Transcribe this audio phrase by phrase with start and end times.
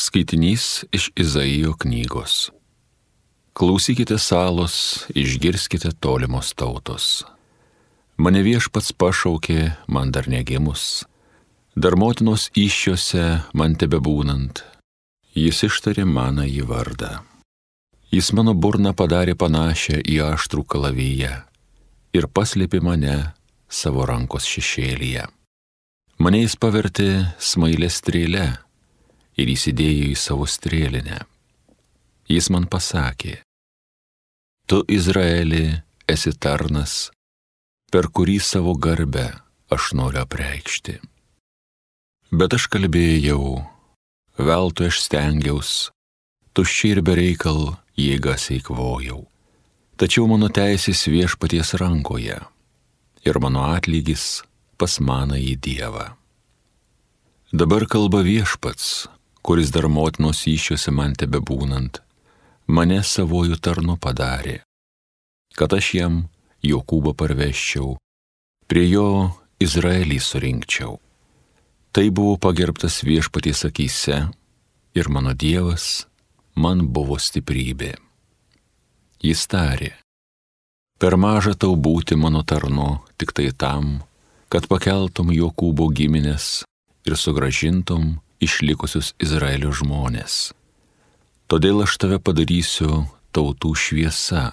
[0.00, 2.50] Skaitinys iš Izaijo knygos.
[3.52, 7.24] Klausykite salos, išgirskite tolimos tautos.
[8.16, 11.04] Mane viešpats pašaukė, man dar negimus,
[11.76, 14.62] dar motinos iššiose man tebebūnant,
[15.36, 17.20] jis ištarė mano į vardą.
[18.08, 21.34] Jis mano burną padarė panašią į aštrų kalavyje
[22.16, 23.18] ir paslėpė mane
[23.68, 25.28] savo rankos šešėlyje.
[26.24, 28.48] Mane jis pavertė smailę strėlę
[29.40, 31.22] ir įsidėjo į savo strėlinę.
[32.30, 33.40] Jis man pasakė,
[34.70, 35.64] Tu Izraeli
[36.06, 37.08] esi tarnas,
[37.90, 39.24] per kurį savo garbę
[39.74, 40.94] aš noriu apreikšti.
[42.30, 43.64] Bet aš kalbėjau,
[44.38, 45.72] veltui aš stengiaus,
[46.54, 47.60] tuščiai ir bereikal
[47.98, 49.24] jėgas eikvojau.
[49.98, 52.38] Tačiau mano teisės viešpaties rankoje
[53.26, 54.44] ir mano atlygis
[54.78, 56.12] pas maną į Dievą.
[57.50, 59.10] Dabar kalba viešpats,
[59.42, 62.00] kuris dar motinos iššiose man tebe būnant,
[62.66, 64.60] mane savojų tarnu padarė,
[65.56, 66.20] kad aš jam
[66.60, 67.94] Jokūbą parveščiau,
[68.68, 70.98] prie jo Izraelį surinkčiau.
[71.90, 74.18] Tai buvo pagerbtas viešpaties akise
[74.94, 76.04] ir mano Dievas
[76.54, 77.96] man buvo stiprybė.
[79.24, 79.90] Jis tarė,
[81.00, 84.02] per maža tau būti mano tarnu tik tai tam,
[84.52, 86.62] kad pakeltum Jokūbo giminės
[87.08, 90.52] ir sugražintum išlikusius Izraelio žmonės.
[91.50, 94.52] Todėl aš tave padarysiu tautų šviesa,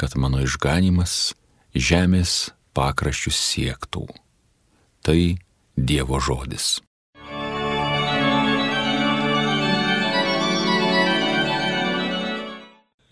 [0.00, 1.34] kad mano išganimas
[1.74, 4.06] žemės pakraščius siektų.
[5.02, 5.18] Tai
[5.76, 6.80] Dievo žodis.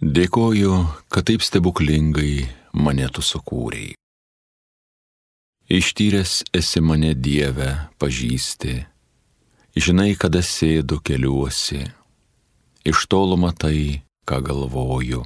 [0.00, 0.74] Dėkoju,
[1.12, 3.96] kad taip stebuklingai mane tu sukūrėjai.
[5.70, 7.68] Ištyręs esi mane Dievę,
[8.00, 8.72] pažįsti,
[9.80, 11.80] žinai, kada sėdu keliuosi,
[12.84, 15.22] iš tolo matai, ką galvoju,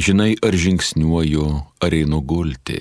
[0.00, 1.46] žinai, ar žingsniuoju,
[1.84, 2.80] ar einu gulti,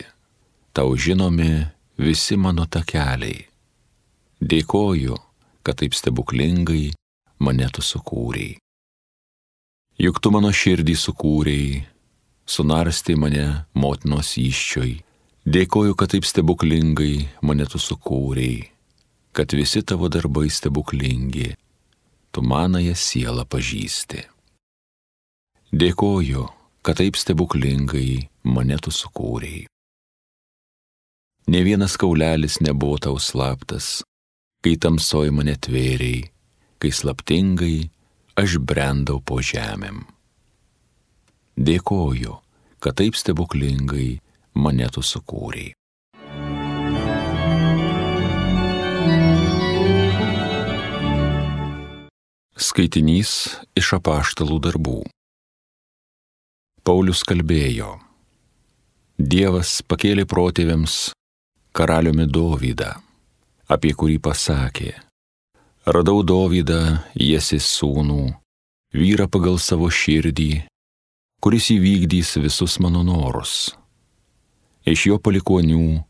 [0.74, 1.68] tau žinomi
[2.00, 3.46] visi mano takeliai.
[4.40, 5.20] Dėkoju,
[5.68, 6.94] kad taip stebuklingai
[7.44, 8.56] mane tu sukūrėjai.
[10.00, 11.84] Juk tu mano širdį sukūrėjai,
[12.48, 14.94] sunarstė mane motinos iščioj,
[15.44, 18.79] dėkoju, kad taip stebuklingai mane tu sukūrėjai
[19.40, 21.54] kad visi tavo darbai stebuklingi,
[22.32, 24.26] tu manąją sielą pažįsti.
[25.72, 26.44] Dėkoju,
[26.84, 29.64] kad taip stebuklingai mane tu sukūrėjai.
[31.56, 34.04] Ne vienas kaulelis nebuvo tau slaptas,
[34.60, 36.28] kai tamsoj mane tvėriai,
[36.84, 37.88] kai slaptingai
[38.44, 40.04] aš brendau po žemėm.
[41.56, 42.36] Dėkoju,
[42.84, 44.18] kad taip stebuklingai
[44.60, 45.79] mane tu sukūrėjai.
[52.60, 53.30] Skaitinys
[53.80, 54.98] iš apaštalų darbų.
[56.84, 57.94] Paulius kalbėjo.
[59.16, 60.96] Dievas pakėlė protėviams
[61.72, 62.90] karaliumi Dovydą,
[63.72, 64.92] apie kurį pasakė.
[65.88, 66.82] Radau Dovydą,
[67.16, 68.26] Jėsis sūnų,
[68.92, 70.66] vyrą pagal savo širdį,
[71.40, 73.72] kuris įvykdys visus mano norus.
[74.84, 76.04] Iš jo palikonių,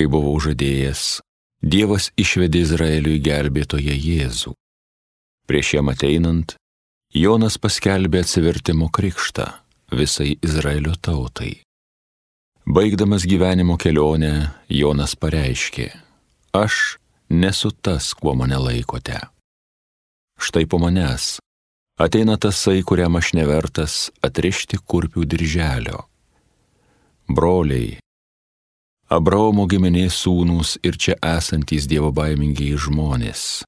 [0.00, 1.20] kai buvau žadėjęs,
[1.60, 4.56] Dievas išvedė Izraeliui gelbėtoje Jėzų
[5.50, 6.52] Prieš jam ateinant,
[7.10, 9.48] Jonas paskelbė atsivertimo krikštą
[9.98, 11.64] visai Izraelio tautai.
[12.70, 15.88] Baigdamas gyvenimo kelionę, Jonas pareiškė,
[16.54, 17.00] aš
[17.34, 19.18] nesu tas, kuo mane laikote.
[20.38, 21.40] Štai po manęs
[21.98, 26.04] ateina tasai, kuriam aš nevertas atrišti kurpių dirželio.
[27.26, 27.98] Broliai,
[29.10, 33.64] Abraomo giminės sūnūs ir čia esantys dievo baimingiai žmonės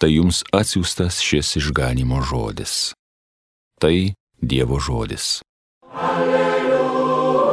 [0.00, 2.94] tai jums atsiųstas šis išganimo žodis.
[3.80, 5.42] Tai Dievo žodis.
[5.92, 7.44] Alleluja,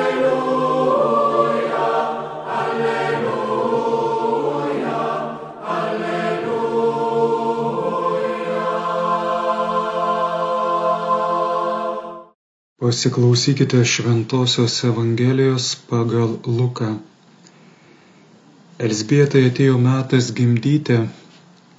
[12.84, 16.88] Pasiklausykite Šventojios Evangelijos pagal Luką.
[18.76, 20.98] Elsbietai atėjo metas gimdyti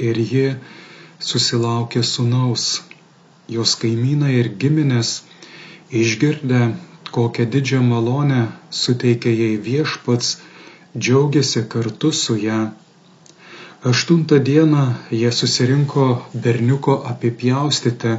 [0.08, 0.46] ir ji
[1.28, 2.66] susilaukė sunaus.
[3.58, 5.12] Jos kaimynai ir giminės
[6.02, 6.62] išgirdę,
[7.20, 8.42] kokią didžią malonę
[8.80, 10.32] suteikė jai viešpats,
[10.98, 12.64] džiaugiasi kartu su ją.
[13.94, 14.88] Aštuntą dieną
[15.22, 16.08] jie susirinko
[16.48, 18.18] berniuko apipjaustyti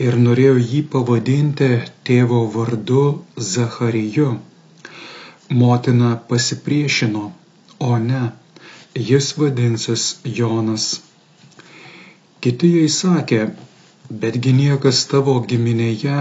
[0.00, 1.68] ir norėjo jį pavadinti
[2.08, 3.02] tėvo vardu
[3.52, 4.28] Zachariju.
[5.62, 7.24] Motina pasipriešino,
[7.78, 8.22] o ne,
[9.10, 10.06] jis vadinsis
[10.38, 10.86] Jonas.
[12.40, 13.42] Kiti jai sakė,
[14.24, 16.16] betgi niekas tavo giminėje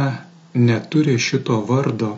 [0.67, 2.11] neturi šito vardo.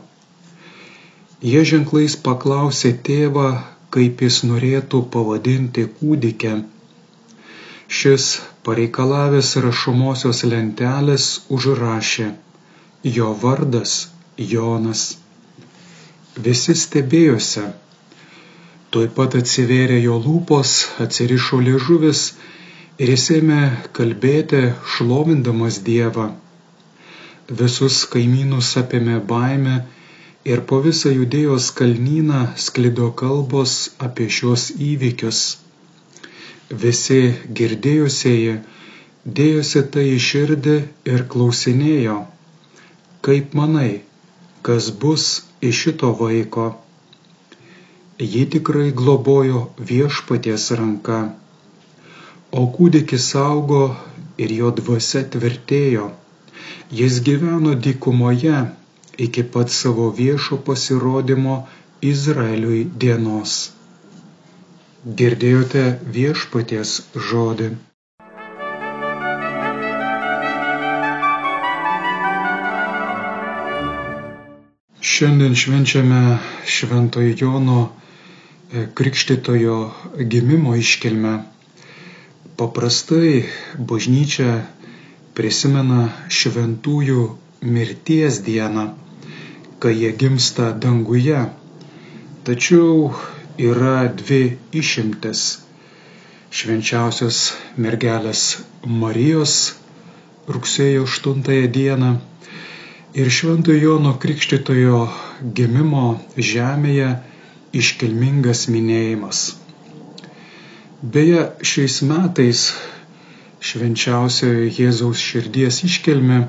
[1.43, 3.47] Jie ženklais paklausė tėvą,
[3.93, 6.53] kaip jis norėtų pavadinti kūdikę.
[7.93, 8.25] Šis
[8.67, 11.25] pareikalavęs rašomosios lentelės
[11.57, 12.27] užrašė
[13.17, 13.95] jo vardas
[14.53, 15.03] Jonas.
[16.47, 17.65] Visi stebėjosi.
[18.93, 20.71] Tuoj pat atsivėrė jo lūpos,
[21.05, 22.23] atsirišo liežuvis
[22.97, 23.61] ir jis ėmė
[23.99, 24.63] kalbėti
[24.95, 26.29] šlovindamas Dievą.
[27.61, 29.75] Visus kaimynus apėmė baime
[30.53, 33.75] ir po visą judėjos kalnyną sklido kalbos
[34.07, 35.43] apie šios įvykius.
[36.81, 37.19] Visi
[37.59, 38.55] girdėjusieji
[39.39, 40.77] dėjosi tai į širdį
[41.13, 42.17] ir klausinėjo,
[43.27, 43.91] kaip manai,
[44.69, 45.27] kas bus
[45.69, 46.65] iš šito vaiko.
[48.23, 49.61] Ji tikrai globojo
[49.91, 51.21] viešpaties ranka,
[52.51, 53.85] o kūdikis augo
[54.37, 56.11] ir jo dvasia tvirtėjo
[56.93, 58.57] Jis gyveno dykumoje
[59.25, 61.55] iki pat savo viešo pasirodymo
[62.01, 63.53] Izraeliui dienos.
[65.03, 65.81] Girdėjote
[66.15, 66.91] viešpaties
[67.29, 67.65] žodį.
[75.03, 76.21] Šiandien švenčiame
[76.75, 79.75] Šventojo Jono e, Krikštitojo
[80.35, 81.35] gimimo iškilmę.
[82.55, 83.43] Paprastai
[83.91, 84.55] bažnyčia
[85.35, 87.27] prisimena šventųjų
[87.75, 88.87] mirties dieną,
[89.83, 91.43] kai jie gimsta danguje.
[92.47, 93.11] Tačiau
[93.57, 95.41] yra dvi išimtis-
[96.57, 97.39] švenčiausios
[97.77, 98.43] mergelės
[98.85, 99.53] Marijos
[100.47, 102.09] rugsėjo 8 dieną
[103.13, 105.01] ir Šventojo Jono Krikštitojo
[105.53, 106.05] gimimo
[106.37, 107.11] žemėje
[107.73, 109.43] iškilmingas minėjimas.
[111.03, 112.63] Beje, šiais metais
[113.63, 116.41] švenčiausiojo Jėzaus širdies iškelme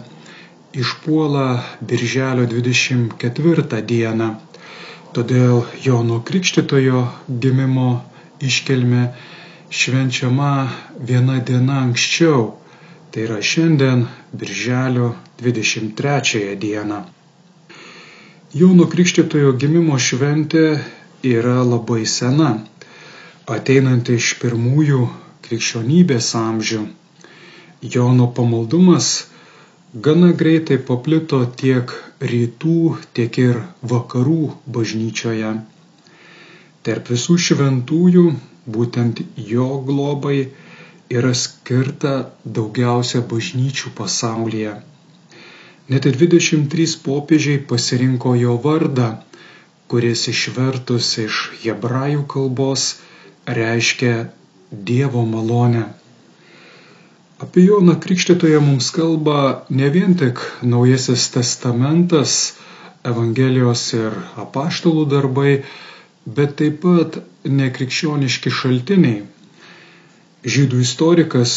[0.75, 1.47] išpuola
[1.81, 4.29] Birželio 24 dieną.
[5.15, 7.01] Todėl Jono Krikštitojo
[7.43, 7.89] gimimo
[8.43, 9.03] iškelme
[9.71, 10.49] švenčiama
[11.11, 12.49] viena diena anksčiau,
[13.15, 14.03] tai yra šiandien
[14.35, 15.13] Birželio
[15.43, 16.99] 23 dieną.
[18.55, 20.65] Jono Krikštitojo gimimo šventė
[21.27, 22.51] yra labai sena,
[23.51, 25.01] ateinanti iš pirmųjų
[25.47, 26.83] krikščionybės amžių.
[27.95, 29.13] Jono pamaldumas
[29.95, 32.79] gana greitai paplito tiek rytų,
[33.15, 33.61] tiek ir
[33.93, 34.39] vakarų
[34.77, 35.53] bažnyčioje.
[36.85, 38.25] Tarp visų šventųjų
[38.77, 40.39] būtent jo globai
[41.15, 42.15] yra skirta
[42.59, 44.75] daugiausia bažnyčių pasaulyje.
[45.95, 49.09] Net 23 popiežiai pasirinko jo vardą,
[49.93, 52.95] kuris išvertus iš hebrajų kalbos
[53.47, 54.15] reiškia
[54.75, 55.85] Dievo malonę.
[57.39, 62.35] Apie Joną Krikštytoją mums kalba ne vien tik Naujasis testamentas,
[63.11, 65.55] Evangelijos ir apaštalų darbai,
[66.37, 67.19] bet taip pat
[67.61, 69.25] nekrikščioniški šaltiniai.
[70.55, 71.57] Žydų istorikas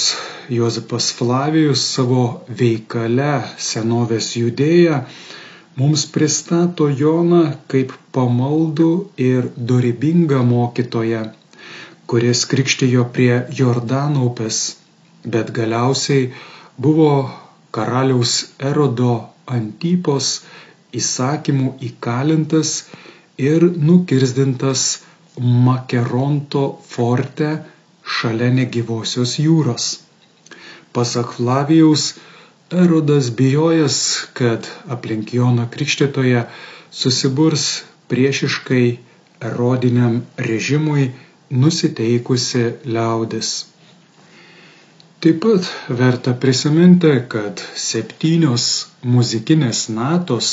[0.58, 2.26] Jozapas Flavijus savo
[2.64, 3.30] veikale
[3.68, 5.04] senovės judėja
[5.78, 7.44] mums pristato Joną
[7.76, 8.90] kaip pamaldų
[9.30, 11.24] ir dorybingą mokytoją,
[12.10, 13.32] kuris krikštijo prie
[13.62, 14.66] Jordano upės
[15.36, 16.24] bet galiausiai
[16.86, 17.12] buvo
[17.78, 18.34] karaliaus
[18.72, 19.14] Erodo
[19.58, 20.30] Antypos
[21.02, 22.72] įsakymų įkalintas
[23.50, 24.84] ir nukirzdintas
[25.68, 27.50] Makeronto forte
[28.18, 29.88] šalia negyvosios jūros.
[30.96, 32.06] Pasak Flavijaus,
[32.84, 33.98] Erodas bijojęs,
[34.40, 34.66] kad
[34.96, 36.42] aplink Joną Krikštitoje
[37.02, 37.68] susiburs
[38.12, 38.86] priešiškai
[39.52, 40.18] erodiniam
[40.50, 41.12] režimui
[41.64, 43.52] nusiteikusi liaudis.
[45.20, 45.68] Taip pat
[46.00, 48.66] verta prisiminti, kad septynios
[49.16, 50.50] muzikinės natos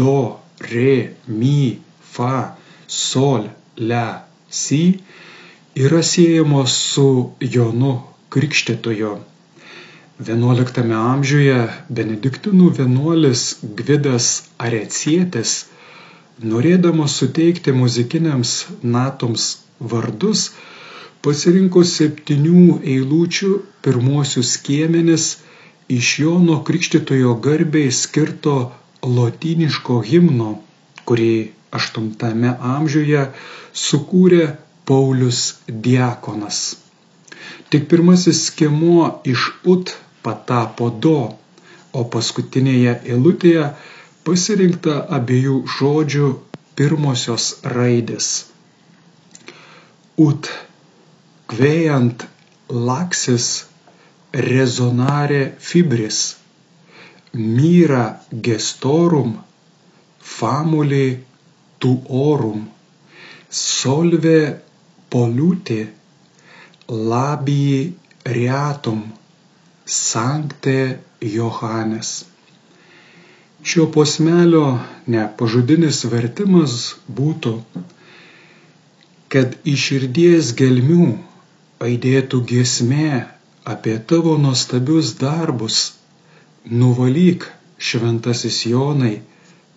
[0.00, 0.12] do,
[0.72, 0.92] re,
[1.26, 1.80] mi,
[2.14, 2.34] fa,
[2.86, 3.48] sol,
[3.92, 4.04] la,
[4.60, 4.78] si
[5.86, 7.06] yra siejamos su
[7.56, 7.94] Jonu
[8.36, 9.16] Krikštitojo.
[10.22, 11.56] XI amžiuje
[11.98, 13.42] benediktinų vienuolis
[13.80, 14.28] Gvidas
[14.68, 15.56] Arecietis,
[16.54, 18.54] norėdamas suteikti muzikiniams
[18.98, 19.48] natoms
[19.80, 20.52] vardus,
[21.24, 22.62] pasirinko septynių
[22.94, 23.50] eilučių
[23.84, 25.26] pirmuosius skiemenis
[25.98, 28.56] iš Jono Krikštitojo garbiai skirto
[29.18, 30.50] lotyniško himno,
[31.08, 31.30] kurį
[31.74, 33.22] VIII amžiuje
[33.84, 34.44] sukūrė
[34.90, 35.40] Paulius
[35.86, 36.60] Diakonas.
[37.72, 41.16] Tik pirmasis skiemuo iš ut patapo do,
[41.92, 43.64] o paskutinėje eilutėje
[44.28, 46.28] pasirinkta abiejų žodžių
[46.78, 48.28] pirmosios raidės.
[50.28, 50.48] Ut
[51.54, 52.24] kvėjant
[52.68, 53.44] laksis
[54.46, 56.16] rezonare fibris,
[57.32, 58.04] myra
[58.46, 59.36] gestorum,
[60.18, 61.20] famuli
[61.78, 62.64] tuorum,
[63.58, 64.38] solve
[65.14, 65.78] polute,
[67.12, 67.82] labii
[68.38, 69.04] reatum,
[69.98, 70.78] sankte
[71.36, 72.10] Johannes.
[73.62, 74.64] Šio posmelio
[75.06, 76.74] nepažudinis vertimas
[77.20, 77.54] būtų,
[79.30, 81.08] kad iš širdies gelmių
[81.82, 83.26] aidėtų giesmė
[83.64, 85.94] apie tavo nuostabius darbus,
[86.70, 89.20] nuvalyk, šventasis Jonai,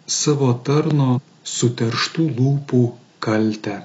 [0.05, 2.83] savo tarno suterštų lūpų
[3.23, 3.83] kaltę.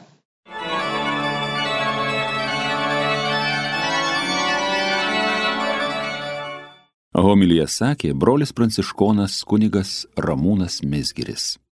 [7.12, 11.62] Homilyje sakė brolis pranciškonas kunigas Ramūnas Mesgiris.